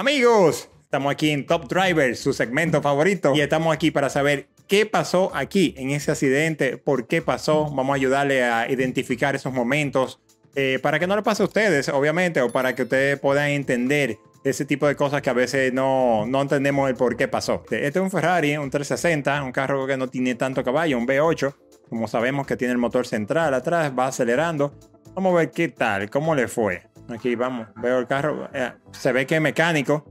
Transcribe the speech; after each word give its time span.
Amigos, 0.00 0.70
estamos 0.84 1.12
aquí 1.12 1.28
en 1.28 1.44
Top 1.44 1.68
Driver, 1.68 2.16
su 2.16 2.32
segmento 2.32 2.80
favorito, 2.80 3.34
y 3.36 3.42
estamos 3.42 3.70
aquí 3.74 3.90
para 3.90 4.08
saber 4.08 4.48
qué 4.66 4.86
pasó 4.86 5.30
aquí 5.34 5.74
en 5.76 5.90
ese 5.90 6.10
accidente, 6.10 6.78
por 6.78 7.06
qué 7.06 7.20
pasó. 7.20 7.64
Vamos 7.66 7.90
a 7.92 7.96
ayudarle 7.96 8.42
a 8.42 8.70
identificar 8.70 9.34
esos 9.34 9.52
momentos 9.52 10.18
eh, 10.54 10.78
para 10.82 10.98
que 10.98 11.06
no 11.06 11.16
le 11.16 11.22
pase 11.22 11.42
a 11.42 11.44
ustedes, 11.44 11.90
obviamente, 11.90 12.40
o 12.40 12.50
para 12.50 12.74
que 12.74 12.84
ustedes 12.84 13.20
puedan 13.20 13.50
entender 13.50 14.16
ese 14.42 14.64
tipo 14.64 14.86
de 14.86 14.96
cosas 14.96 15.20
que 15.20 15.28
a 15.28 15.34
veces 15.34 15.70
no, 15.74 16.24
no 16.24 16.40
entendemos 16.40 16.88
el 16.88 16.96
por 16.96 17.14
qué 17.14 17.28
pasó. 17.28 17.62
Este 17.70 17.86
es 17.86 17.96
un 18.02 18.10
Ferrari, 18.10 18.56
un 18.56 18.70
360, 18.70 19.42
un 19.42 19.52
carro 19.52 19.86
que 19.86 19.98
no 19.98 20.08
tiene 20.08 20.34
tanto 20.34 20.64
caballo, 20.64 20.96
un 20.96 21.06
V8. 21.06 21.54
Como 21.90 22.08
sabemos 22.08 22.46
que 22.46 22.56
tiene 22.56 22.72
el 22.72 22.78
motor 22.78 23.06
central 23.06 23.52
atrás, 23.52 23.92
va 23.98 24.06
acelerando. 24.06 24.72
Vamos 25.14 25.34
a 25.34 25.36
ver 25.40 25.50
qué 25.50 25.68
tal, 25.68 26.08
cómo 26.08 26.34
le 26.34 26.48
fue. 26.48 26.89
Aquí 27.12 27.34
vamos, 27.34 27.68
veo 27.76 27.98
el 27.98 28.06
carro, 28.06 28.48
eh, 28.52 28.72
se 28.92 29.12
ve 29.12 29.26
que 29.26 29.36
es 29.36 29.40
mecánico. 29.40 30.04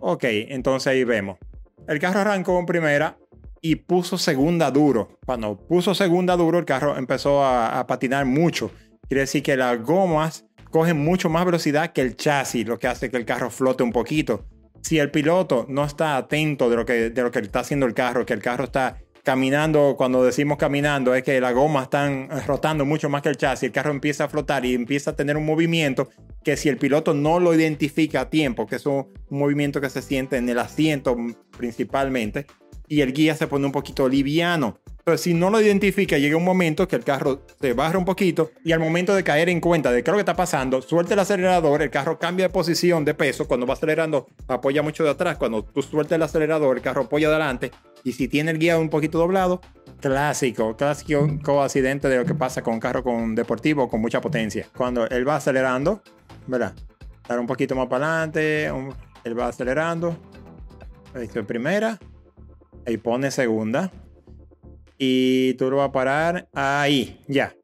Ok, 0.00 0.24
entonces 0.24 0.86
ahí 0.88 1.04
vemos. 1.04 1.38
El 1.86 1.98
carro 1.98 2.20
arrancó 2.20 2.58
en 2.58 2.66
primera 2.66 3.18
y 3.60 3.76
puso 3.76 4.18
segunda 4.18 4.70
duro. 4.70 5.18
Cuando 5.24 5.56
puso 5.56 5.94
segunda 5.94 6.36
duro, 6.36 6.58
el 6.58 6.64
carro 6.64 6.96
empezó 6.96 7.44
a, 7.44 7.86
patinar 7.86 8.24
mucho. 8.26 8.70
Quiere 9.08 9.22
decir 9.22 9.42
que 9.42 9.56
las 9.56 9.80
gomas 9.82 10.46
cogen 10.70 10.98
mucho 10.98 11.28
más 11.28 11.44
velocidad 11.44 11.92
que 11.92 12.00
el 12.00 12.16
chasis, 12.16 12.66
lo 12.66 12.78
que 12.78 12.86
hace 12.86 13.10
que 13.10 13.16
el 13.16 13.24
carro 13.24 13.50
flote 13.50 13.82
un 13.82 13.92
poquito. 13.92 14.46
Si 14.82 14.98
el 14.98 15.10
piloto 15.10 15.66
no 15.68 15.84
está 15.84 16.16
atento 16.16 16.70
de 16.70 16.76
lo 16.76 16.86
que, 16.86 17.10
de 17.10 17.22
lo 17.22 17.30
que 17.30 17.40
está 17.40 17.60
haciendo 17.60 17.86
el 17.86 17.92
carro, 17.92 18.24
que 18.24 18.32
el 18.32 18.40
carro 18.40 18.64
está 18.64 18.98
caminando, 19.22 19.94
cuando 19.96 20.24
decimos 20.24 20.58
caminando, 20.58 21.14
es 21.14 21.22
que 21.22 21.40
las 21.40 21.54
gomas 21.54 21.84
están 21.84 22.28
rotando 22.46 22.84
mucho 22.84 23.08
más 23.08 23.22
que 23.22 23.28
el 23.28 23.36
chasis, 23.36 23.64
el 23.64 23.72
carro 23.72 23.90
empieza 23.90 24.24
a 24.24 24.28
flotar 24.28 24.64
y 24.64 24.74
empieza 24.74 25.12
a 25.12 25.16
tener 25.16 25.36
un 25.36 25.46
movimiento 25.46 26.08
que 26.42 26.56
si 26.56 26.68
el 26.68 26.78
piloto 26.78 27.14
no 27.14 27.38
lo 27.38 27.54
identifica 27.54 28.22
a 28.22 28.30
tiempo, 28.30 28.66
que 28.66 28.76
es 28.76 28.86
un 28.86 29.08
movimiento 29.28 29.80
que 29.80 29.90
se 29.90 30.02
siente 30.02 30.36
en 30.36 30.48
el 30.48 30.58
asiento 30.58 31.16
principalmente, 31.56 32.46
y 32.88 33.02
el 33.02 33.12
guía 33.12 33.36
se 33.36 33.46
pone 33.46 33.66
un 33.66 33.72
poquito 33.72 34.08
liviano. 34.08 34.78
Pero 35.04 35.16
si 35.16 35.32
no 35.32 35.48
lo 35.48 35.60
identifica, 35.60 36.18
llega 36.18 36.36
un 36.36 36.44
momento 36.44 36.86
que 36.86 36.96
el 36.96 37.04
carro 37.04 37.42
se 37.60 37.72
baja 37.72 37.96
un 37.96 38.04
poquito 38.04 38.50
y 38.64 38.72
al 38.72 38.80
momento 38.80 39.14
de 39.14 39.24
caer 39.24 39.48
en 39.48 39.60
cuenta 39.60 39.90
de 39.90 40.02
qué 40.02 40.10
es 40.10 40.12
lo 40.12 40.18
que 40.18 40.22
está 40.22 40.36
pasando, 40.36 40.82
suelta 40.82 41.14
el 41.14 41.20
acelerador, 41.20 41.82
el 41.82 41.90
carro 41.90 42.18
cambia 42.18 42.46
de 42.46 42.50
posición 42.50 43.04
de 43.04 43.14
peso, 43.14 43.48
cuando 43.48 43.66
va 43.66 43.74
acelerando 43.74 44.28
apoya 44.46 44.82
mucho 44.82 45.04
de 45.04 45.10
atrás, 45.10 45.38
cuando 45.38 45.64
tú 45.64 45.82
sueltas 45.82 46.16
el 46.16 46.22
acelerador, 46.22 46.76
el 46.76 46.82
carro 46.82 47.02
apoya 47.02 47.28
adelante 47.28 47.70
y 48.04 48.12
si 48.12 48.28
tiene 48.28 48.50
el 48.50 48.58
guía 48.58 48.78
un 48.78 48.88
poquito 48.88 49.18
doblado, 49.18 49.60
clásico, 50.00 50.76
clásico 50.76 51.62
accidente 51.62 52.08
de 52.08 52.16
lo 52.16 52.24
que 52.24 52.34
pasa 52.34 52.62
con 52.62 52.74
un 52.74 52.80
carro 52.80 53.02
con 53.02 53.34
deportivo 53.34 53.88
con 53.88 54.00
mucha 54.00 54.20
potencia. 54.20 54.66
Cuando 54.76 55.06
él 55.08 55.28
va 55.28 55.36
acelerando, 55.36 56.02
¿verdad? 56.46 56.74
Dar 57.28 57.38
un 57.38 57.46
poquito 57.46 57.74
más 57.74 57.86
para 57.86 58.06
adelante, 58.06 58.66
él 59.24 59.38
va 59.38 59.48
acelerando, 59.48 60.16
esto 61.14 61.46
primera, 61.46 61.98
ahí 62.86 62.96
pone 62.96 63.30
segunda. 63.30 63.90
Y 64.98 65.54
tú 65.54 65.70
lo 65.70 65.78
vas 65.78 65.88
a 65.88 65.92
parar 65.92 66.48
ahí, 66.52 67.24
ya. 67.26 67.54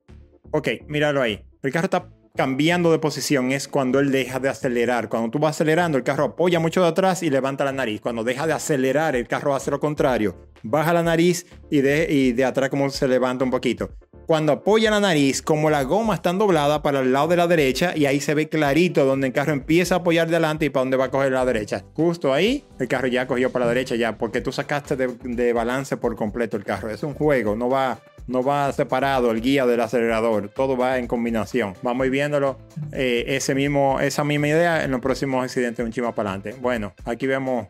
Ok, 0.53 0.69
míralo 0.87 1.21
ahí. 1.21 1.45
El 1.63 1.71
carro 1.71 1.85
está 1.85 2.09
cambiando 2.37 2.93
de 2.93 2.99
posición, 2.99 3.51
es 3.51 3.67
cuando 3.67 3.99
él 3.99 4.13
deja 4.13 4.39
de 4.39 4.49
acelerar. 4.49 5.09
Cuando 5.09 5.31
tú 5.31 5.39
vas 5.39 5.57
acelerando, 5.57 5.99
el 5.99 6.05
carro 6.05 6.25
apoya 6.25 6.61
mucho 6.61 6.83
de 6.83 6.89
atrás 6.89 7.23
y 7.23 7.31
levanta 7.31 7.65
la 7.65 7.73
nariz. 7.73 8.01
Cuando 8.01 8.23
deja 8.23 8.47
de 8.47 8.53
acelerar, 8.53 9.17
el 9.17 9.27
carro 9.27 9.55
hace 9.55 9.71
lo 9.71 9.81
contrario. 9.81 10.37
Baja 10.63 10.93
la 10.93 11.03
nariz 11.03 11.47
y 11.71 11.81
de, 11.81 12.33
de 12.35 12.45
atrás 12.45 12.71
como 12.71 12.89
se 12.91 13.09
levanta 13.09 13.45
un 13.45 13.51
poquito 13.51 13.91
cuando 14.27 14.53
apoya 14.53 14.91
la 14.91 14.99
nariz, 14.99 15.41
como 15.41 15.71
la 15.71 15.85
goma 15.85 16.15
está 16.15 16.33
doblada 16.33 16.83
para 16.83 17.01
el 17.01 17.13
lado 17.13 17.29
de 17.29 17.37
la 17.37 17.47
derecha 17.47 17.97
y 17.97 18.07
ahí 18.07 18.21
se 18.21 18.35
ve 18.35 18.49
clarito 18.49 19.05
donde 19.05 19.29
el 19.29 19.33
carro 19.33 19.53
empieza 19.53 19.95
a 19.95 19.99
apoyar 19.99 20.29
delante 20.29 20.67
y 20.67 20.71
para 20.71 20.83
dónde 20.83 20.97
va 20.97 21.05
a 21.07 21.11
coger 21.11 21.33
la 21.33 21.45
derecha. 21.45 21.85
Justo 21.95 22.35
ahí, 22.35 22.65
el 22.81 22.89
carro 22.89 23.07
ya 23.07 23.27
cogió 23.29 23.53
para 23.53 23.67
la 23.67 23.71
derecha 23.71 23.95
ya, 23.95 24.19
porque 24.19 24.41
tú 24.41 24.51
sacaste 24.51 24.97
de, 24.97 25.53
balance 25.53 25.97
por 25.97 26.17
completo 26.17 26.57
el 26.57 26.65
carro. 26.65 26.91
Es 26.91 27.05
un 27.05 27.15
juego, 27.15 27.55
no 27.55 27.71
va, 27.71 28.01
no 28.27 28.43
va 28.43 28.73
separado 28.73 29.31
el 29.31 29.41
guía 29.41 29.67
del 29.67 29.81
acelerador, 29.81 30.49
todo 30.49 30.77
va 30.77 30.99
en 30.99 31.07
combinación. 31.07 31.75
Vamos 31.83 32.11
viéndolo, 32.11 32.59
eh, 32.93 33.25
ese 33.29 33.55
mismo, 33.55 34.01
esa 34.01 34.25
misma 34.25 34.49
idea 34.49 34.85
en 34.85 34.91
los 34.91 35.01
próximos 35.01 35.45
accidentes 35.45 35.85
un 35.85 35.93
chima 35.93 36.15
para 36.15 36.31
adelante. 36.31 36.61
Bueno, 36.61 36.93
aquí 37.05 37.27
vemos 37.27 37.67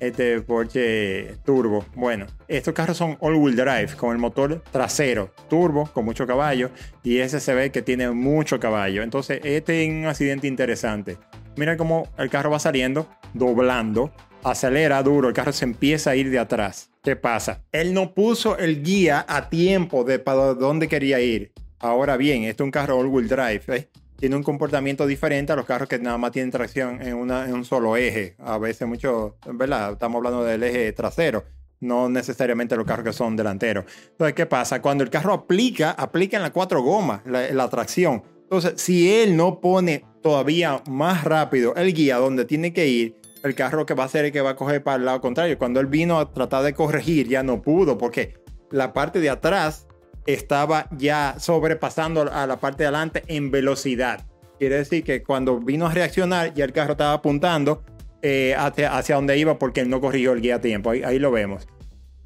este 0.00 0.40
Porsche 0.40 1.36
Turbo. 1.44 1.84
Bueno, 1.94 2.26
estos 2.46 2.74
carros 2.74 2.96
son 2.96 3.16
all-wheel 3.20 3.56
drive 3.56 3.96
con 3.96 4.12
el 4.12 4.18
motor 4.18 4.62
trasero, 4.70 5.32
turbo, 5.48 5.90
con 5.92 6.04
mucho 6.04 6.26
caballo, 6.26 6.70
y 7.02 7.18
ese 7.18 7.40
se 7.40 7.54
ve 7.54 7.70
que 7.70 7.82
tiene 7.82 8.10
mucho 8.10 8.60
caballo. 8.60 9.02
Entonces, 9.02 9.40
este 9.44 9.84
es 9.84 9.90
un 9.90 10.06
accidente 10.06 10.46
interesante. 10.46 11.18
Mira 11.56 11.76
cómo 11.76 12.08
el 12.18 12.30
carro 12.30 12.50
va 12.50 12.60
saliendo, 12.60 13.08
doblando, 13.34 14.12
acelera 14.44 15.02
duro, 15.02 15.28
el 15.28 15.34
carro 15.34 15.52
se 15.52 15.64
empieza 15.64 16.10
a 16.10 16.16
ir 16.16 16.30
de 16.30 16.38
atrás. 16.38 16.90
¿Qué 17.02 17.16
pasa? 17.16 17.62
Él 17.72 17.94
no 17.94 18.14
puso 18.14 18.58
el 18.58 18.82
guía 18.82 19.24
a 19.28 19.48
tiempo 19.48 20.04
de 20.04 20.18
para 20.18 20.54
dónde 20.54 20.88
quería 20.88 21.20
ir. 21.20 21.52
Ahora 21.78 22.16
bien, 22.16 22.44
este 22.44 22.62
es 22.62 22.64
un 22.64 22.70
carro 22.70 22.98
all-wheel 22.98 23.28
drive. 23.28 23.62
¿eh? 23.68 23.88
tiene 24.18 24.34
un 24.34 24.42
comportamiento 24.42 25.06
diferente 25.06 25.52
a 25.52 25.56
los 25.56 25.64
carros 25.64 25.88
que 25.88 25.98
nada 25.98 26.18
más 26.18 26.32
tienen 26.32 26.50
tracción 26.50 27.00
en, 27.00 27.14
un 27.14 27.64
solo 27.64 27.96
eje. 27.96 28.34
A 28.38 28.58
veces 28.58 28.86
mucho, 28.86 29.36
¿verdad? 29.46 29.92
Estamos 29.92 30.16
hablando 30.16 30.44
del 30.44 30.62
eje 30.64 30.92
trasero, 30.92 31.44
no 31.80 32.08
necesariamente 32.08 32.76
los 32.76 32.84
carros 32.84 33.04
que 33.04 33.12
son 33.12 33.36
delanteros. 33.36 33.84
Entonces, 34.10 34.34
¿qué 34.34 34.46
pasa? 34.46 34.82
Cuando 34.82 35.04
el 35.04 35.10
carro 35.10 35.32
aplica, 35.32 35.92
aplica 35.92 36.36
en 36.36 36.42
las 36.42 36.50
cuatro 36.50 36.82
gomas 36.82 37.20
la, 37.26 37.48
la 37.52 37.68
tracción. 37.68 38.24
Entonces, 38.42 38.80
si 38.80 39.14
él 39.14 39.36
no 39.36 39.60
pone 39.60 40.04
todavía 40.20 40.82
más 40.88 41.22
rápido 41.22 41.74
el 41.76 41.94
guía 41.94 42.16
donde 42.16 42.44
tiene 42.44 42.72
que 42.72 42.88
ir, 42.88 43.16
el 43.42 43.54
carro 43.54 43.86
que 43.86 43.94
va 43.94 44.04
a 44.04 44.06
hacer 44.06 44.24
es 44.24 44.32
que 44.32 44.40
va 44.40 44.50
a 44.50 44.56
coger 44.56 44.82
para 44.82 44.96
el 44.96 45.04
lado 45.04 45.20
contrario. 45.20 45.58
Cuando 45.58 45.80
él 45.80 45.86
vino 45.86 46.18
a 46.18 46.32
tratar 46.32 46.62
de 46.62 46.74
corregir, 46.74 47.28
ya 47.28 47.42
no 47.42 47.62
pudo 47.62 47.98
porque 47.98 48.34
la 48.70 48.92
parte 48.92 49.20
de 49.20 49.30
atrás 49.30 49.86
estaba 50.26 50.88
ya 50.96 51.36
sobrepasando 51.38 52.30
a 52.30 52.46
la 52.46 52.58
parte 52.58 52.82
de 52.82 52.88
adelante 52.88 53.24
en 53.28 53.50
velocidad. 53.50 54.26
Quiere 54.58 54.76
decir 54.76 55.04
que 55.04 55.22
cuando 55.22 55.58
vino 55.60 55.86
a 55.86 55.92
reaccionar, 55.92 56.52
ya 56.52 56.64
el 56.64 56.72
carro 56.72 56.92
estaba 56.92 57.14
apuntando 57.14 57.82
eh, 58.22 58.54
hacia, 58.58 58.96
hacia, 58.96 59.14
donde 59.14 59.38
iba 59.38 59.58
porque 59.58 59.80
él 59.80 59.88
no 59.88 60.00
corrigió 60.00 60.32
el 60.32 60.42
guía 60.42 60.56
a 60.56 60.60
tiempo. 60.60 60.90
Ahí, 60.90 61.18
lo 61.18 61.30
vemos. 61.30 61.66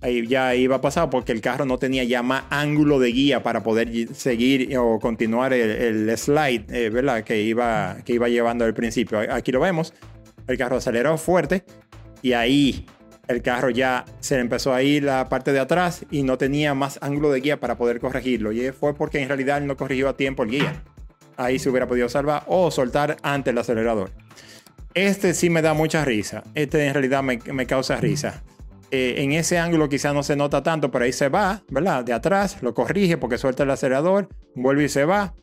Ahí 0.00 0.26
ya 0.26 0.54
iba 0.54 0.76
a 0.76 0.80
pasar 0.80 1.10
porque 1.10 1.30
el 1.30 1.40
carro 1.40 1.64
no 1.64 1.78
tenía 1.78 2.02
ya 2.02 2.22
más 2.22 2.44
ángulo 2.50 2.98
de 2.98 3.12
guía 3.12 3.42
para 3.42 3.62
poder 3.62 4.12
seguir 4.14 4.76
o 4.78 4.98
continuar 4.98 5.52
el, 5.52 6.10
slide, 6.16 6.64
eh, 6.70 6.90
¿verdad? 6.90 7.22
Que 7.22 7.42
iba, 7.42 7.98
que 8.04 8.14
iba 8.14 8.28
llevando 8.28 8.64
al 8.64 8.74
principio. 8.74 9.20
Aquí 9.30 9.52
lo 9.52 9.60
vemos. 9.60 9.92
El 10.46 10.58
carro 10.58 10.76
aceleró 10.76 11.16
fuerte 11.18 11.64
y 12.22 12.32
ahí 12.32 12.86
el 13.28 13.42
carro 13.42 13.70
ya 13.70 14.04
se 14.20 14.38
empezó 14.38 14.74
a 14.74 14.82
ir 14.82 15.04
la 15.04 15.28
parte 15.28 15.52
de 15.52 15.60
atrás 15.60 16.04
y 16.10 16.22
no 16.22 16.38
tenía 16.38 16.74
más 16.74 16.98
ángulo 17.02 17.30
de 17.30 17.40
guía 17.40 17.60
para 17.60 17.76
poder 17.76 18.00
corregirlo. 18.00 18.52
Y 18.52 18.72
fue 18.72 18.94
porque 18.94 19.20
en 19.20 19.28
realidad 19.28 19.60
no 19.60 19.76
corrigió 19.76 20.08
a 20.08 20.16
tiempo 20.16 20.42
el 20.42 20.50
guía. 20.50 20.82
Ahí 21.36 21.58
se 21.58 21.70
hubiera 21.70 21.86
podido 21.86 22.08
salvar 22.08 22.44
o 22.46 22.70
soltar 22.70 23.16
ante 23.22 23.50
el 23.50 23.58
acelerador. 23.58 24.10
Este 24.94 25.34
sí 25.34 25.50
me 25.50 25.62
da 25.62 25.72
mucha 25.72 26.04
risa. 26.04 26.42
Este 26.54 26.84
en 26.86 26.94
realidad 26.94 27.22
me, 27.22 27.66
causa 27.66 27.96
risa. 27.96 28.42
Eh, 28.90 29.14
en 29.18 29.32
ese 29.32 29.58
ángulo 29.58 29.88
quizás 29.88 30.12
no 30.12 30.22
se 30.22 30.36
nota 30.36 30.62
tanto, 30.62 30.90
pero 30.90 31.06
ahí 31.06 31.12
se 31.12 31.30
va, 31.30 31.62
¿verdad? 31.70 32.04
De 32.04 32.12
atrás, 32.12 32.58
lo 32.60 32.74
corrige 32.74 33.16
porque 33.16 33.38
suelta 33.38 33.62
el 33.62 33.70
acelerador, 33.70 34.28
vuelve 34.54 34.84
y 34.84 34.88
se 34.90 35.06
va. 35.06 35.34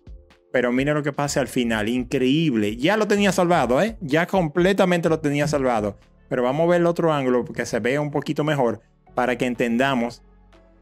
Pero 0.51 0.71
mire 0.71 0.93
lo 0.93 1.03
que 1.03 1.13
pasa 1.13 1.41
al 1.41 1.47
final, 1.47 1.89
increíble. 1.89 2.75
Ya 2.75 2.97
lo 2.97 3.07
tenía 3.07 3.31
salvado, 3.31 3.81
¿eh? 3.81 3.97
Ya 4.01 4.25
completamente 4.25 5.09
lo 5.09 5.19
tenía 5.19 5.47
salvado. 5.47 5.97
Pero 6.27 6.43
vamos 6.43 6.65
a 6.65 6.71
ver 6.71 6.81
el 6.81 6.87
otro 6.87 7.13
ángulo 7.13 7.45
que 7.45 7.65
se 7.65 7.79
vea 7.79 8.01
un 8.01 8.11
poquito 8.11 8.43
mejor 8.43 8.81
para 9.13 9.37
que 9.37 9.45
entendamos 9.45 10.21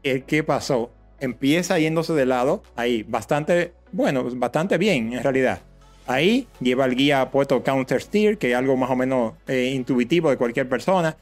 el 0.02 0.24
qué 0.24 0.42
pasó. 0.42 0.90
Empieza 1.20 1.78
yéndose 1.78 2.12
de 2.12 2.26
lado, 2.26 2.62
ahí, 2.76 3.02
bastante, 3.02 3.72
bueno, 3.92 4.24
bastante 4.34 4.78
bien 4.78 5.12
en 5.12 5.22
realidad. 5.22 5.60
Ahí 6.06 6.46
lleva 6.60 6.86
el 6.86 6.94
guía 6.94 7.30
puesto 7.30 7.62
counter 7.62 8.00
steer, 8.00 8.38
que 8.38 8.50
es 8.50 8.56
algo 8.56 8.76
más 8.76 8.90
o 8.90 8.96
menos 8.96 9.34
eh, 9.46 9.72
intuitivo 9.74 10.30
de 10.30 10.38
cualquier 10.38 10.68
persona. 10.68 11.16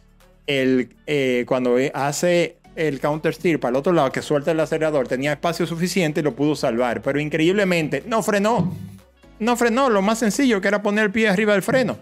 El, 0.47 0.91
eh, 1.06 1.44
cuando 1.49 1.76
hace 1.93 2.59
el 2.76 3.00
counter 3.00 3.34
steer 3.34 3.58
para 3.58 3.70
el 3.70 3.76
otro 3.76 3.93
lado, 3.93 4.12
que 4.12 4.23
suelta 4.23 4.52
el 4.52 4.61
acelerador, 4.61 5.08
tenía 5.08 5.32
espacio 5.32 5.67
suficiente 5.67 6.20
y 6.20 6.23
lo 6.23 6.37
pudo 6.37 6.55
salvar. 6.55 7.02
Pero 7.02 7.19
increíblemente, 7.20 8.02
no 8.06 8.23
frenó. 8.23 8.73
No 9.38 9.56
frenó, 9.56 9.90
lo 9.90 10.02
más 10.02 10.19
sencillo 10.19 10.61
que 10.61 10.69
era 10.69 10.82
poner 10.82 11.06
el 11.06 11.11
pie 11.11 11.28
arriba 11.28 11.52
del 11.52 11.62
freno. 11.62 11.99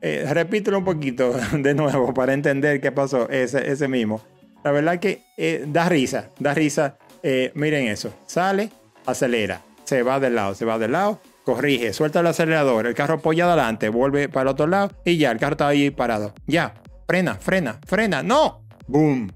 Eh, 0.00 0.26
repítelo 0.28 0.78
un 0.78 0.84
poquito 0.84 1.32
de 1.52 1.74
nuevo 1.74 2.12
para 2.12 2.32
entender 2.34 2.80
qué 2.80 2.92
pasó 2.92 3.28
ese, 3.30 3.70
ese 3.70 3.88
mismo. 3.88 4.22
La 4.64 4.70
verdad 4.70 4.98
que 4.98 5.22
eh, 5.36 5.64
da 5.66 5.88
risa, 5.88 6.30
da 6.38 6.54
risa. 6.54 6.96
Eh, 7.22 7.52
miren 7.54 7.86
eso, 7.86 8.12
sale, 8.26 8.70
acelera, 9.06 9.62
se 9.84 10.02
va 10.02 10.20
del 10.20 10.34
lado, 10.34 10.54
se 10.54 10.66
va 10.66 10.78
del 10.78 10.92
lado, 10.92 11.20
corrige, 11.42 11.94
suelta 11.94 12.20
el 12.20 12.26
acelerador, 12.26 12.86
el 12.86 12.94
carro 12.94 13.14
apoya 13.14 13.46
adelante, 13.46 13.88
vuelve 13.88 14.28
para 14.28 14.42
el 14.42 14.48
otro 14.48 14.66
lado 14.66 14.90
y 15.06 15.16
ya, 15.16 15.30
el 15.30 15.38
carro 15.38 15.52
está 15.52 15.68
ahí 15.68 15.90
parado. 15.90 16.34
Ya, 16.46 16.74
frena, 17.06 17.36
frena, 17.36 17.80
frena, 17.86 18.22
no. 18.22 18.66
Boom. 18.86 19.30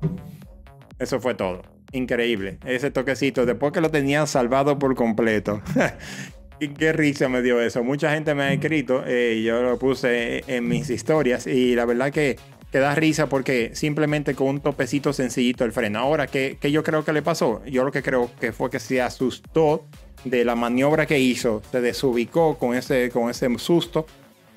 Eso 0.99 1.21
fue 1.21 1.35
todo. 1.35 1.63
Increíble. 1.93 2.59
Ese 2.67 2.91
toquecito, 2.91 3.47
después 3.47 3.73
que 3.73 3.81
lo 3.81 3.91
tenían 3.91 4.27
salvado 4.27 4.79
por 4.79 4.95
completo. 4.95 5.63
qué, 6.79 6.93
risa 6.93 7.29
me 7.29 7.43
dio 7.43 7.61
eso. 7.61 7.83
Mucha 7.83 8.13
gente 8.13 8.35
me 8.35 8.43
ha 8.45 8.53
escrito, 8.53 9.05
eh, 9.07 9.43
yo 9.45 9.63
lo 9.63 9.79
puse 9.79 10.45
en 10.47 10.69
mis 10.69 10.91
historias 10.91 11.47
y 11.47 11.75
la 11.75 11.85
verdad 11.85 12.13
que, 12.13 12.37
que 12.71 12.79
da 12.79 12.95
risa 12.95 13.29
porque 13.29 13.71
simplemente 13.75 14.35
con 14.35 14.49
un 14.49 14.61
topecito 14.61 15.13
sencillito 15.13 15.65
el 15.65 15.73
freno. 15.73 15.99
Ahora, 16.01 16.27
¿qué, 16.27 16.59
¿qué, 16.61 16.71
yo 16.71 16.83
creo 16.83 17.05
que 17.05 17.13
le 17.13 17.23
pasó? 17.23 17.65
Yo 17.65 17.85
lo 17.85 17.93
que 17.93 18.03
creo 18.03 18.31
que 18.41 18.53
fue 18.53 18.71
que 18.71 18.81
se 18.81 19.01
asustó 19.01 19.87
de 20.25 20.45
la 20.45 20.57
maniobra 20.57 21.07
que 21.07 21.19
hizo, 21.19 21.63
se 21.71 21.81
desubicó 21.81 22.59
con 22.59 22.75
ese, 22.75 23.09
con 23.11 23.31
ese 23.31 23.49
susto 23.59 24.07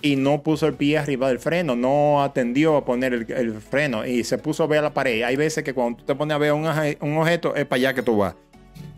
y 0.02 0.16
no 0.16 0.44
puso 0.44 0.68
el 0.68 0.74
pie 0.74 0.98
arriba 0.98 1.28
del 1.28 1.40
freno, 1.40 1.76
no 1.76 2.24
atendió 2.24 2.78
a 2.78 2.86
poner 2.86 3.14
el, 3.14 3.62
freno 3.62 4.06
y 4.06 4.24
se 4.24 4.38
puso 4.38 4.64
a 4.64 4.68
ver 4.68 4.84
la 4.84 4.94
pared. 4.94 5.24
Hay 5.24 5.36
veces 5.36 5.64
que 5.64 5.74
cuando 5.74 6.00
tú 6.00 6.06
te 6.06 6.16
pones 6.16 6.36
a 6.36 6.38
ver 6.38 6.54
un, 6.54 6.66
objeto 6.66 7.56
es 7.56 7.66
para 7.66 7.78
allá 7.78 7.94
que 7.94 8.04
tú 8.04 8.18
vas. 8.18 8.36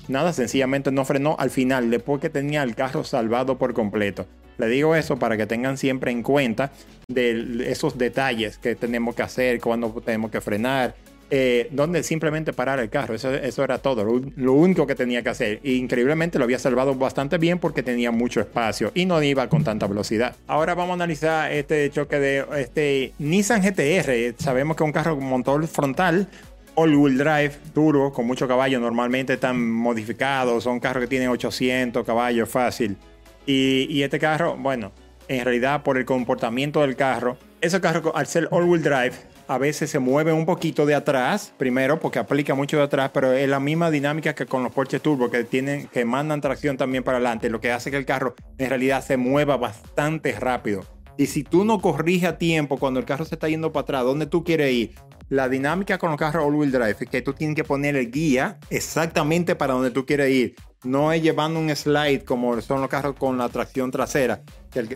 Nada, 0.08 0.34
sencillamente 0.34 0.92
no 0.92 1.06
frenó 1.06 1.36
al 1.40 1.50
final, 1.50 1.90
después 1.90 2.20
que 2.20 2.30
tenía 2.30 2.64
el 2.64 2.76
carro 2.76 3.04
salvado 3.04 3.58
por 3.58 3.74
completo. 3.74 4.26
Le 4.58 4.68
digo 4.68 4.96
eso 4.96 5.18
para 5.18 5.38
que 5.38 5.46
tengan 5.46 5.78
siempre 5.78 6.12
en 6.12 6.24
cuenta 6.24 6.72
de 7.08 7.72
esos 7.72 7.98
detalles 7.98 8.58
que 8.58 8.76
tenemos 8.76 9.16
que 9.16 9.24
hacer, 9.24 9.60
cuando 9.60 9.90
tenemos 10.06 10.30
que 10.30 10.42
frenar, 10.42 10.96
eh, 11.36 11.68
donde 11.72 12.04
simplemente 12.04 12.54
parar 12.54 12.80
el 12.80 12.92
carro. 12.92 13.16
Eso, 13.16 13.34
eso 13.34 13.64
era 13.64 13.80
todo, 13.80 14.06
lo, 14.36 14.54
único 14.54 14.86
que 14.86 14.94
tenía 14.94 15.24
que 15.24 15.30
hacer. 15.30 15.60
increíblemente 15.64 16.38
lo 16.38 16.44
había 16.44 16.60
salvado 16.60 16.94
bastante 16.94 17.40
bien 17.40 17.58
porque 17.58 17.82
tenía 17.82 18.12
mucho 18.12 18.40
espacio 18.40 18.92
y 18.94 19.08
no 19.08 19.20
iba 19.24 19.50
con 19.50 19.64
tanta 19.64 19.88
velocidad. 19.88 20.36
Ahora 20.46 20.76
vamos 20.76 20.92
a 20.92 20.94
analizar 20.94 21.52
este 21.52 21.90
choque 21.90 22.20
de 22.20 22.46
este 22.58 23.14
Nissan 23.18 23.64
GTR. 23.64 24.36
Sabemos 24.38 24.78
que 24.78 24.84
es 24.84 24.86
un 24.86 24.92
carro 24.92 25.16
con 25.16 25.26
motor 25.26 25.66
frontal. 25.66 26.28
All-wheel 26.76 27.18
drive, 27.18 27.54
turbo, 27.74 28.14
con 28.14 28.28
mucho 28.28 28.48
caballo, 28.48 28.80
normalmente 28.80 29.34
están 29.34 29.60
modificados, 29.72 30.64
son 30.64 30.80
carros 30.80 31.02
que 31.02 31.08
tienen 31.08 31.30
800 31.30 32.06
caballos 32.06 32.48
fácil. 32.48 32.96
Y, 33.48 33.88
y 33.90 34.04
este 34.04 34.20
carro, 34.20 34.56
bueno, 34.56 34.92
en 35.28 35.44
realidad 35.44 35.82
por 35.82 35.98
el 35.98 36.06
comportamiento 36.06 36.82
del 36.82 36.96
carro, 36.96 37.38
ese 37.60 37.82
carro 37.82 38.16
al 38.16 38.28
ser 38.28 38.48
all-wheel 38.52 38.84
drive 38.84 39.33
a 39.48 39.58
veces 39.58 39.90
se 39.90 40.00
mueve 40.00 40.34
un 40.34 40.46
poquito 40.46 40.86
de 40.86 40.96
atrás, 40.96 41.54
primero 41.58 42.00
porque 42.00 42.20
aplica 42.20 42.56
mucho 42.56 42.78
de 42.78 42.84
atrás, 42.84 43.12
pero 43.14 43.34
es 43.34 43.48
la 43.48 43.60
misma 43.60 43.92
dinámica 43.92 44.34
que 44.36 44.46
con 44.46 44.64
los 44.64 44.72
Porsche 44.72 45.00
Turbo 45.00 45.30
que 45.30 45.44
tienen 45.44 45.88
que 45.88 46.06
mandan 46.06 46.42
tracción 46.42 46.78
también 46.78 47.04
para 47.04 47.18
adelante, 47.18 47.50
lo 47.50 47.60
que 47.60 47.72
hace 47.72 47.92
que 47.92 47.98
el 47.98 48.06
carro 48.06 48.36
en 48.58 48.70
realidad 48.70 49.04
se 49.04 49.18
mueva 49.18 49.58
bastante 49.58 50.32
rápido. 50.40 50.86
Y 51.18 51.28
si 51.28 51.44
tú 51.44 51.64
no 51.64 51.80
corriges 51.80 52.30
a 52.30 52.38
tiempo 52.38 52.78
cuando 52.78 53.00
el 53.00 53.06
carro 53.06 53.26
se 53.26 53.36
está 53.36 53.48
yendo 53.48 53.72
para 53.72 53.84
atrás, 53.84 54.04
¿dónde 54.04 54.26
tú 54.26 54.44
quieres 54.44 54.72
ir? 54.72 54.96
La 55.30 55.48
dinámica 55.50 55.98
con 55.98 56.10
los 56.10 56.20
carros 56.20 56.46
all-wheel 56.46 56.72
drive 56.72 56.96
es 57.00 57.10
que 57.10 57.22
tú 57.22 57.34
tienes 57.34 57.56
que 57.56 57.64
poner 57.64 57.96
el 57.96 58.12
guía 58.12 58.60
exactamente 58.70 59.56
para 59.56 59.74
donde 59.74 59.92
tú 59.92 60.06
quieres 60.06 60.32
ir. 60.32 60.56
No 60.84 61.14
es 61.14 61.22
llevando 61.22 61.60
un 61.60 61.74
slide 61.74 62.24
como 62.24 62.60
son 62.62 62.82
los 62.82 62.90
carros 62.90 63.16
con 63.16 63.38
la 63.38 63.50
tracción 63.50 63.92
trasera. 63.92 64.42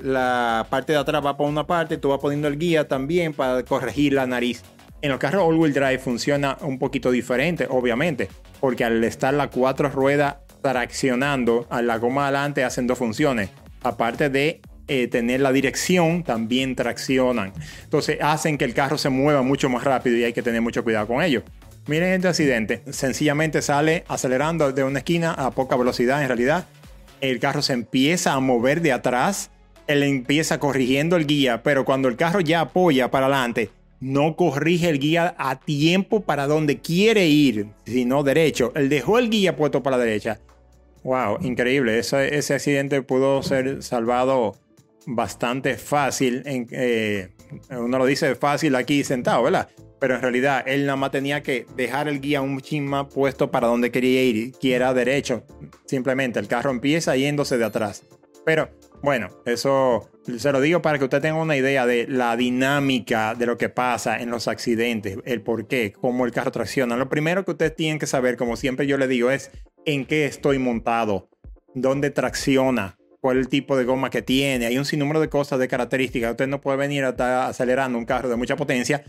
la 0.04 0.68
parte 0.70 0.94
de 0.94 1.00
atrás 1.00 1.26
va 1.26 1.38
por 1.38 1.48
una 1.48 1.66
parte, 1.66 1.98
tú 1.98 2.10
vas 2.10 2.20
poniendo 2.20 2.48
el 2.48 2.58
guía 2.58 2.88
también 2.88 3.34
para 3.34 3.64
corregir 3.64 4.14
la 4.14 4.26
nariz. 4.26 4.64
En 5.02 5.12
los 5.12 5.20
carros 5.20 5.44
all-wheel 5.44 5.74
drive 5.74 6.00
funciona 6.00 6.58
un 6.62 6.80
poquito 6.80 7.12
diferente, 7.12 7.68
obviamente, 7.70 8.30
porque 8.60 8.84
al 8.84 9.04
estar 9.04 9.34
las 9.34 9.48
cuatro 9.50 9.90
ruedas 9.90 10.38
traccionando 10.62 11.68
a 11.70 11.82
la 11.82 11.98
goma 11.98 12.24
adelante 12.24 12.64
hacen 12.64 12.88
dos 12.88 12.98
funciones. 12.98 13.50
Aparte 13.84 14.30
de 14.30 14.62
eh, 14.90 15.08
tener 15.08 15.42
la 15.42 15.52
dirección, 15.52 16.24
también 16.24 16.76
traccionan. 16.76 17.54
Entonces 17.84 18.18
hacen 18.22 18.58
que 18.58 18.66
el 18.66 18.74
carro 18.74 18.98
se 18.98 19.10
mueva 19.10 19.42
mucho 19.42 19.70
más 19.70 19.84
rápido 19.84 20.18
y 20.18 20.24
hay 20.24 20.34
que 20.34 20.42
tener 20.42 20.62
mucho 20.62 20.84
cuidado 20.84 21.08
con 21.08 21.22
ello. 21.22 21.44
Miren 21.88 22.12
este 22.12 22.28
accidente, 22.28 22.82
sencillamente 22.92 23.62
sale 23.62 24.04
acelerando 24.10 24.74
de 24.74 24.84
una 24.84 25.00
esquina 25.00 25.32
a 25.32 25.52
poca 25.52 25.78
velocidad 25.78 26.22
en 26.22 26.28
realidad. 26.28 26.68
El 27.22 27.40
carro 27.40 27.62
se 27.62 27.72
empieza 27.72 28.34
a 28.34 28.42
mover 28.42 28.82
de 28.82 28.92
atrás, 28.92 29.52
él 29.88 30.04
empieza 30.04 30.60
corrigiendo 30.60 31.16
el 31.16 31.26
guía, 31.26 31.64
pero 31.64 31.86
cuando 31.86 32.10
el 32.10 32.18
carro 32.18 32.42
ya 32.42 32.60
apoya 32.60 33.10
para 33.10 33.28
adelante, 33.28 33.70
no 34.02 34.36
corrige 34.36 34.90
el 34.90 35.00
guía 35.00 35.34
a 35.38 35.62
tiempo 35.62 36.20
para 36.20 36.46
donde 36.46 36.80
quiere 36.80 37.28
ir, 37.28 37.68
sino 37.86 38.22
derecho. 38.22 38.74
Él 38.76 38.90
dejó 38.90 39.18
el 39.18 39.30
guía 39.30 39.56
puesto 39.56 39.82
para 39.82 39.96
la 39.96 40.04
derecha. 40.04 40.40
Wow, 41.04 41.38
increíble. 41.42 42.00
Ese, 42.00 42.54
accidente 42.54 43.02
pudo 43.02 43.42
ser 43.44 43.82
salvado 43.82 44.58
bastante 45.06 45.78
fácil. 45.78 46.44
En, 46.46 46.68
eh, 46.72 47.30
uno 47.70 47.98
lo 47.98 48.06
dice 48.06 48.36
fácil 48.36 48.76
aquí 48.76 49.06
sentado, 49.06 49.44
¿verdad? 49.44 49.70
Pero 50.00 50.16
en 50.16 50.22
realidad 50.22 50.64
él 50.68 50.86
nada 50.86 50.96
más 50.96 51.12
tenía 51.12 51.42
que 51.42 51.66
dejar 51.76 52.08
el 52.08 52.22
guía 52.22 52.42
un 52.42 52.60
chisma 52.62 53.10
puesto 53.10 53.50
para 53.50 53.68
donde 53.68 53.92
quería 53.92 54.24
ir, 54.24 54.54
que 54.54 54.76
era 54.76 54.94
derecho. 54.94 55.44
Simplemente 55.86 56.40
el 56.40 56.48
carro 56.48 56.72
empieza 56.72 57.16
yéndose 57.16 57.58
de 57.58 57.66
atrás. 57.66 58.04
Pero 58.46 58.70
bueno, 59.02 59.30
eso 59.46 60.10
se 60.38 60.52
lo 60.52 60.62
digo 60.62 60.82
para 60.82 60.98
que 60.98 61.04
usted 61.04 61.22
tenga 61.22 61.42
una 61.42 61.58
idea 61.58 61.86
de 61.86 62.08
la 62.08 62.36
dinámica 62.36 63.36
de 63.36 63.46
lo 63.46 63.58
que 63.58 63.70
pasa 63.70 64.20
en 64.20 64.30
los 64.30 64.48
accidentes, 64.48 65.18
el 65.26 65.42
por 65.42 65.68
qué, 65.68 65.94
cómo 65.94 66.26
el 66.26 66.32
carro 66.32 66.52
tracciona. 66.52 66.96
Lo 66.98 67.10
primero 67.10 67.46
que 67.46 67.52
usted 67.52 67.74
tiene 67.74 68.00
que 68.00 68.08
saber, 68.08 68.38
como 68.38 68.56
siempre 68.56 68.88
yo 68.88 68.98
le 68.98 69.08
digo, 69.08 69.32
es 69.32 69.52
en 69.86 70.06
qué 70.06 70.26
estoy 70.26 70.60
montado, 70.60 71.30
dónde 71.74 72.10
tracciona, 72.10 72.98
cuál 73.22 73.38
el 73.38 73.50
tipo 73.50 73.78
de 73.78 73.86
goma 73.86 74.10
que 74.10 74.22
tiene. 74.22 74.66
Hay 74.66 74.78
un 74.78 74.86
sinnúmero 74.86 75.20
de 75.20 75.30
cosas, 75.30 75.60
de 75.60 75.68
características. 75.68 76.32
Usted 76.32 76.48
no 76.48 76.62
puede 76.62 76.78
venir 76.78 77.04
a 77.04 77.10
estar 77.10 77.50
acelerando 77.50 77.98
un 77.98 78.06
carro 78.06 78.30
de 78.30 78.36
mucha 78.36 78.56
potencia 78.56 79.04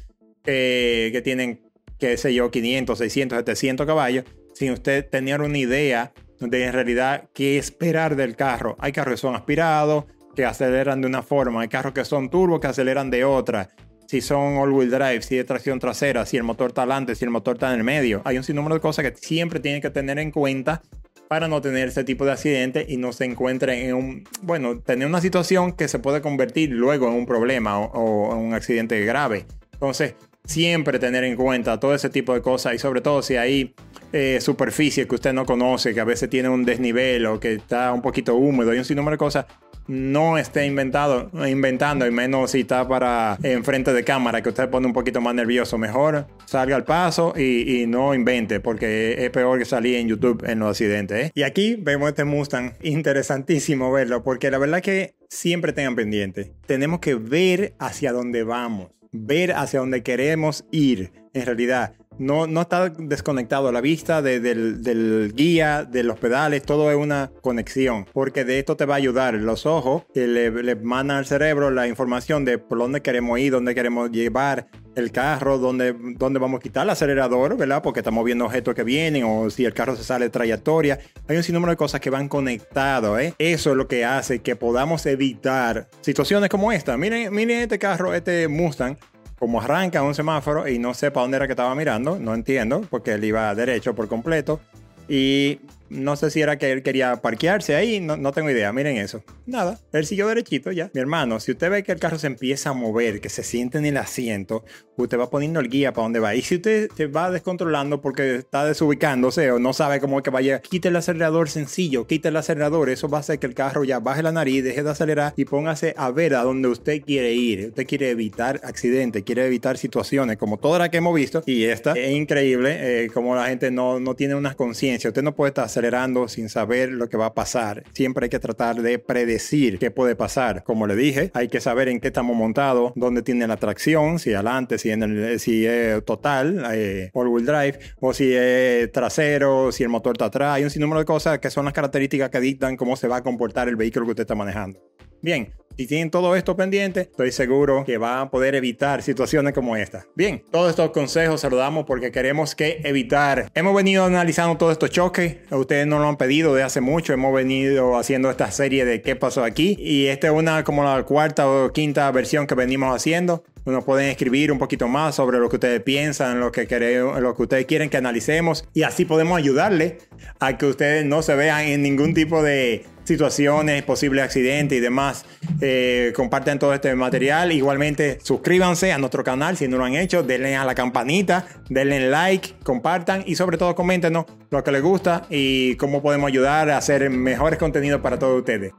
que 0.45 1.21
tienen, 1.25 1.61
qué 1.99 2.17
sé 2.17 2.35
yo, 2.35 2.51
500, 2.51 2.99
600, 2.99 3.39
700 3.39 3.87
caballos, 3.87 4.25
sin 4.55 4.73
usted 4.73 5.09
tener 5.09 5.41
una 5.41 5.59
idea 5.59 6.13
de 6.41 6.65
en 6.65 6.73
realidad 6.73 7.29
qué 7.33 7.59
esperar 7.59 8.17
del 8.17 8.37
carro. 8.37 8.77
Hay 8.79 8.93
carros 8.93 9.15
que 9.15 9.21
son 9.21 9.35
aspirados, 9.35 10.05
que 10.35 10.45
aceleran 10.45 11.01
de 11.01 11.09
una 11.09 11.23
forma. 11.23 11.63
Hay 11.63 11.69
carros 11.69 11.93
que 11.93 12.05
son 12.05 12.31
turbo, 12.31 12.61
que 12.61 12.69
aceleran 12.69 13.11
de 13.11 13.25
otra. 13.25 13.71
Si 14.07 14.21
son 14.21 14.57
all-wheel 14.57 14.91
drive, 14.91 15.23
si 15.23 15.37
es 15.37 15.45
tracción 15.45 15.79
trasera, 15.81 16.25
si 16.25 16.37
el 16.37 16.45
motor 16.45 16.69
está 16.69 16.83
adelante, 16.83 17.15
si 17.15 17.25
el 17.25 17.31
motor 17.31 17.57
está 17.57 17.73
en 17.73 17.79
el 17.79 17.85
medio. 17.85 18.23
Hay 18.25 18.39
un 18.39 18.45
sinnúmero 18.45 18.77
de 18.77 18.81
cosas 18.81 19.05
que 19.05 19.17
siempre 19.17 19.61
tiene 19.61 19.81
que 19.81 19.91
tener 19.91 20.19
en 20.19 20.31
cuenta 20.31 20.81
para 21.29 21.47
no 21.47 21.61
tener 21.61 21.89
ese 21.89 22.05
tipo 22.05 22.25
de 22.25 22.33
accidente 22.33 22.87
y 22.89 22.97
no 22.97 23.13
se 23.13 23.27
encuentre 23.27 23.87
en 23.87 23.95
un, 23.95 24.25
bueno, 24.43 24.81
tener 24.81 25.07
una 25.07 25.21
situación 25.21 25.73
que 25.73 25.89
se 25.89 25.99
puede 25.99 26.23
convertir 26.23 26.71
luego 26.71 27.07
en 27.09 27.15
un 27.15 27.27
problema 27.27 27.79
o, 27.79 28.33
en 28.33 28.39
un 28.39 28.55
accidente 28.55 29.05
grave. 29.05 29.45
Entonces, 29.79 30.15
siempre 30.45 30.99
tener 30.99 31.25
en 31.25 31.37
cuenta 31.37 31.79
todo 31.79 31.95
ese 31.95 32.11
tipo 32.11 32.35
de 32.35 32.43
cosas 32.43 32.75
y 32.75 32.79
sobre 32.79 33.01
todo 33.01 33.23
si 33.23 33.37
hay 33.37 33.75
eh, 34.13 34.39
superficie 34.41 35.07
que 35.07 35.15
usted 35.15 35.33
no 35.33 35.45
conoce, 35.45 35.95
que 35.95 36.01
a 36.01 36.05
veces 36.05 36.31
tiene 36.31 36.49
un 36.49 36.65
desnivel 36.65 37.27
o 37.27 37.39
que 37.39 37.55
está 37.55 37.93
un 37.93 38.03
poquito 38.03 38.35
húmedo 38.35 38.75
y 38.75 38.79
un 38.79 38.85
sinnúmero 38.85 39.13
de 39.13 39.19
cosas, 39.19 39.47
no 39.89 40.37
esté 40.37 40.67
inventado, 40.67 41.31
inventando, 41.47 42.07
y 42.07 42.11
menos 42.11 42.51
si 42.51 42.61
está 42.61 42.87
para 42.87 43.39
enfrente 43.43 43.93
de 43.93 44.05
cámara, 44.05 44.43
que 44.43 44.51
usted 44.51 44.69
pone 44.69 44.87
un 44.87 44.93
poquito 44.93 45.21
más 45.21 45.35
nervioso. 45.35 45.79
Mejor 45.79 46.27
salga 46.45 46.77
al 46.77 46.85
paso 46.85 47.33
y, 47.37 47.87
no 47.89 48.15
invente, 48.15 48.61
porque 48.61 49.25
es 49.25 49.31
peor 49.31 49.59
que 49.59 49.65
salir 49.65 49.97
en 49.97 50.09
YouTube 50.09 50.45
en 50.47 50.59
los 50.59 50.71
accidentes. 50.71 51.27
¿eh? 51.27 51.33
Y 51.35 51.43
aquí 51.43 51.77
vemos 51.77 52.11
este 52.11 52.25
Mustang, 52.25 52.75
interesantísimo 52.83 53.91
verlo, 53.91 54.23
porque 54.23 54.51
la 54.51 54.59
verdad 54.59 54.83
que 54.83 55.15
siempre 55.31 55.73
tengan 55.73 55.97
pendiente. 55.97 56.53
Tenemos 56.67 57.01
que 57.01 57.15
ver 57.15 57.75
hacia 57.79 58.13
dónde 58.13 58.45
vamos, 58.45 58.91
ver 59.13 59.53
hacia 59.53 59.81
dónde 59.81 60.03
queremos 60.03 60.65
ir. 60.71 61.13
En 61.35 61.47
realidad, 61.47 61.95
no, 62.19 62.47
no 62.47 62.63
está 62.63 62.91
desconectado 62.91 63.71
la 63.71 63.81
vista 63.81 64.23
del, 64.23 65.33
guía, 65.35 65.85
de 65.85 66.03
los 66.03 66.19
pedales, 66.19 66.63
todo 66.63 66.91
es 66.91 66.97
una 66.97 67.31
conexión, 67.41 68.07
porque 68.13 68.45
de 68.45 68.59
esto 68.59 68.77
te 68.77 68.87
va 68.87 68.95
a 68.95 68.99
ayudar 68.99 69.35
los 69.35 69.67
ojos 69.67 70.03
que 70.13 70.27
le, 70.27 70.51
le 70.51 70.75
mandan 70.75 71.19
al 71.19 71.27
cerebro 71.27 71.71
la 71.71 71.87
información 71.87 72.45
de 72.45 72.59
por 72.59 72.79
dónde 72.79 73.03
queremos 73.03 73.39
ir, 73.39 73.53
dónde 73.53 73.75
queremos 73.75 74.11
llevar 74.11 74.67
el 74.99 75.13
carro, 75.13 75.59
dónde, 75.59 75.95
dónde 76.17 76.39
vamos 76.39 76.59
a 76.59 76.63
quitar 76.63 76.85
el 76.85 76.91
acelerador, 76.91 77.57
¿verdad? 77.57 77.83
Porque 77.83 78.01
estamos 78.01 78.25
viendo 78.25 78.45
objetos 78.45 78.75
que 78.75 78.85
vienen 78.85 79.25
o 79.25 79.49
si 79.51 79.65
el 79.65 79.73
carro 79.73 79.97
se 79.97 80.05
sale 80.05 80.27
de 80.27 80.31
trayectoria. 80.31 80.99
Hay 81.29 81.37
un 81.37 81.43
sinnúmero 81.43 81.71
de 81.71 81.77
cosas 81.77 82.01
que 82.01 82.11
van 82.11 82.29
conectados, 82.29 83.21
¿eh? 83.21 83.35
Eso 83.39 83.71
es 83.71 83.77
lo 83.77 83.89
que 83.89 84.05
hace 84.05 84.41
que 84.41 84.57
podamos 84.57 85.07
evitar 85.07 85.89
situaciones 86.01 86.51
como 86.51 86.73
esta. 86.73 86.97
Miren, 86.97 87.33
miren 87.33 87.61
este 87.61 87.79
carro, 87.79 88.15
este 88.15 88.49
Mustang 88.49 88.97
como 89.39 89.61
arranca 89.61 90.03
un 90.03 90.15
semáforo 90.15 90.69
y 90.69 90.79
no 90.79 90.95
sé 90.95 91.11
para 91.11 91.23
dónde 91.23 91.37
era 91.37 91.47
que 91.47 91.53
estaba 91.53 91.75
mirando, 91.75 92.19
no 92.19 92.35
entiendo, 92.35 92.81
porque 92.91 93.13
él 93.13 93.25
iba 93.25 93.55
derecho 93.55 93.95
por 93.95 94.09
completo. 94.09 94.61
Y 95.09 95.61
no 95.91 96.17
sé 96.17 96.31
si 96.31 96.41
era 96.41 96.59
que 96.59 96.73
él 96.73 96.83
quería 96.83 97.17
parquearse 97.17 97.75
ahí, 97.75 98.01
no, 98.01 98.17
no, 98.17 98.33
tengo 98.33 98.51
idea. 98.51 98.73
Miren 98.73 98.97
eso. 98.97 99.23
Nada, 99.47 99.79
él 99.93 100.07
siguió 100.07 100.29
derechito 100.29 100.73
ya. 100.73 100.91
Mi 100.95 101.01
hermano, 101.01 101.41
si 101.41 101.53
usted 101.53 101.71
ve 101.71 101.83
que 101.83 101.93
el 101.93 102.01
carro 102.01 102.19
se 102.19 102.27
empieza 102.27 102.71
a 102.71 102.73
mover, 102.73 103.21
que 103.21 103.29
se 103.29 103.43
siente 103.43 103.79
en 103.79 103.87
el 103.87 103.97
asiento, 103.97 104.65
usted 104.97 105.19
va 105.19 105.31
poniendo 105.31 105.61
el 105.61 105.69
guía 105.69 105.93
para 105.93 106.05
dónde 106.05 106.21
va. 106.21 106.35
Y 106.35 106.43
si 106.43 106.57
usted 106.57 106.91
se 106.97 107.07
va 107.07 107.31
descontrolando 107.31 108.01
porque 108.01 108.37
está 108.37 108.65
desubicándose 108.65 109.51
o 109.51 109.59
no 109.59 109.73
sabe 109.73 110.01
cómo 110.01 110.19
es 110.19 110.25
que 110.25 110.31
vaya, 110.31 110.61
quite 110.61 110.89
el 110.89 110.97
acelerador 110.97 111.49
sencillo, 111.49 112.07
quite 112.07 112.29
el 112.29 112.37
acelerador. 112.37 112.91
Eso 112.91 113.09
va 113.09 113.19
a 113.19 113.21
hacer 113.21 113.39
que 113.39 113.47
el 113.47 113.55
carro 113.55 113.85
ya 113.85 114.01
baje 114.01 114.23
la 114.23 114.33
nariz, 114.33 114.65
deje 114.65 114.83
de 114.83 114.91
acelerar 114.91 115.35
y 115.37 115.45
póngase 115.45 115.95
a 115.97 116.11
ver 116.11 116.35
a 116.35 116.43
dónde 116.43 116.69
usted 116.69 117.03
quiere 117.03 117.33
ir. 117.33 117.69
Usted 117.69 117.87
quiere 117.87 118.11
evitar 118.11 118.61
accidentes, 118.65 119.23
quiere 119.23 119.47
evitar 119.47 119.79
situaciones 119.79 120.37
como 120.37 120.59
todas 120.59 120.81
las 120.81 120.91
que 120.91 120.99
hemos 120.99 121.15
visto. 121.15 121.43
Y 121.47 121.65
esta 121.65 121.93
es 121.93 122.11
increíble, 122.11 123.05
eh, 123.05 123.11
como 123.13 123.35
la 123.35 123.47
gente 123.47 123.71
no, 123.71 124.01
no 124.01 124.15
tiene 124.15 124.35
una 124.35 124.55
conciencia. 124.55 125.09
Usted 125.09 125.23
no 125.23 125.35
puede 125.35 125.51
estar 125.51 125.65
acelerando 125.79 126.27
sin 126.27 126.49
saber 126.49 126.91
lo 126.91 127.09
que 127.09 127.17
va 127.17 127.27
a 127.27 127.35
pasar. 127.35 127.85
Siempre 127.93 128.25
hay 128.25 128.31
que 128.31 128.41
tratar 128.41 128.83
de 128.83 128.99
predecir 128.99 129.79
qué 129.79 129.93
puede 129.93 130.17
pasar. 130.17 130.65
Como 130.65 130.89
le 130.89 130.97
dije, 130.97 131.31
hay 131.35 131.49
que 131.49 131.61
saber 131.61 131.89
en 131.89 132.01
qué 132.01 132.09
estamos 132.09 132.37
montados, 132.37 132.93
dónde 132.97 133.23
tiene 133.23 133.47
la 133.47 133.57
tracción, 133.57 134.19
si 134.19 134.35
adelante, 134.35 134.79
si, 134.79 134.91
en 134.91 135.05
el, 135.05 135.19
es 135.25 136.05
total, 136.05 136.65
eh, 136.73 137.11
all-wheel 137.13 137.47
drive, 137.47 137.79
o 138.01 138.13
si 138.13 138.35
es 138.35 138.91
trasero, 138.91 139.71
si 139.71 139.85
el 139.85 139.89
motor 139.89 140.15
está 140.15 140.27
atrás. 140.27 140.57
Hay 140.57 140.65
un 140.65 140.71
sinnúmero 140.71 140.99
de 140.99 141.07
cosas 141.07 141.39
que 141.39 141.51
son 141.51 141.65
las 141.65 141.75
características 141.75 142.31
que 142.31 142.41
dictan 142.41 142.77
cómo 142.77 142.97
se 142.97 143.07
va 143.07 143.19
a 143.19 143.23
comportar 143.23 143.69
el 143.69 143.77
vehículo 143.77 144.05
que 144.07 144.11
usted 144.11 144.23
está 144.25 144.35
manejando. 144.35 144.81
Bien, 145.23 145.53
si 145.79 145.87
tienen 145.87 146.11
todo 146.11 146.35
esto 146.35 146.57
pendiente, 146.57 147.03
estoy 147.03 147.31
seguro 147.31 147.85
que 147.85 147.99
van 147.99 148.19
a 148.19 148.31
poder 148.31 148.57
evitar 148.57 149.01
situaciones 149.01 149.55
como 149.55 149.77
esta. 149.77 150.07
Bien, 150.17 150.43
todos 150.51 150.71
estos 150.71 150.91
consejos 150.91 151.41
saludamos 151.41 151.85
porque 151.87 152.11
queremos 152.11 152.57
que 152.57 152.81
evitar. 152.83 153.49
Hemos 153.55 153.77
venido 153.77 154.05
analizando 154.05 154.57
todos 154.57 154.73
estos 154.73 154.91
choques. 154.91 155.37
Ustedes 155.53 155.87
nos 155.87 156.01
lo 156.01 156.09
han 156.09 156.17
pedido 156.17 156.53
de 156.53 156.65
hace 156.65 156.81
mucho. 156.81 157.13
Hemos 157.13 157.33
venido 157.33 157.97
haciendo 157.97 158.29
esta 158.29 158.51
serie 158.51 158.85
de 158.85 159.03
qué 159.03 159.15
pasó 159.15 159.45
aquí. 159.45 159.77
Y 159.79 160.07
esta 160.07 160.27
es 160.27 160.33
una 160.33 160.65
como 160.65 160.83
la 160.83 161.01
cuarta 161.05 161.49
o 161.49 161.73
quinta 161.73 162.11
versión 162.11 162.49
que 162.49 162.57
venimos 162.57 162.93
haciendo. 162.93 163.45
Nos 163.65 163.85
pueden 163.85 164.09
escribir 164.09 164.51
un 164.51 164.59
poquito 164.59 164.89
más 164.89 165.15
sobre 165.15 165.39
lo 165.39 165.49
que 165.49 165.57
ustedes 165.57 165.83
piensan, 165.83 166.41
lo 166.41 166.51
que, 166.51 166.67
queremos, 166.67 167.21
lo 167.21 167.37
que 167.37 167.43
ustedes 167.43 167.67
quieren 167.67 167.89
que 167.89 167.99
analicemos. 167.99 168.65
Y 168.75 168.83
así 168.83 169.05
podemos 169.05 169.39
ayudarle 169.39 169.99
a 170.41 170.59
que 170.59 170.67
ustedes 170.67 171.05
no 171.05 171.23
se 171.23 171.37
vean 171.37 171.67
en 171.67 171.83
ningún 171.83 172.15
tipo 172.15 172.43
de 172.43 172.85
situaciones, 173.09 173.83
posibles 173.83 174.25
accidentes 174.25 174.79
y 174.79 174.81
demás. 174.81 175.25
Eh, 175.61 176.13
comparten 176.15 176.59
todo 176.59 176.73
este 176.73 176.95
material. 176.95 177.51
Igualmente, 177.51 178.19
suscríbanse 178.23 178.93
a 178.93 178.99
nuestro 178.99 179.25
canal 179.25 179.57
si 179.57 179.67
no 179.67 179.79
lo 179.79 179.85
han 179.85 179.97
hecho. 179.97 180.23
Denle 180.23 180.55
a 180.55 180.65
la 180.65 180.75
campanita, 180.75 181.47
denle 181.69 182.09
like, 182.09 182.55
compartan 182.63 183.25
y 183.27 183.35
sobre 183.35 183.59
todo 183.59 183.75
coméntenos 183.75 184.27
lo 184.51 184.63
que 184.63 184.71
les 184.71 184.83
gusta 184.83 185.27
y 185.29 185.75
cómo 185.77 186.03
podemos 186.03 186.29
ayudar 186.29 186.71
a 186.71 186.77
hacer 186.77 187.11
mejores 187.11 187.59
contenidos 187.59 188.01
para 188.01 188.19
todos 188.19 188.39
ustedes. 188.39 188.73